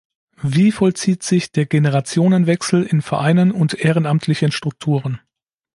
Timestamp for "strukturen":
4.51-5.19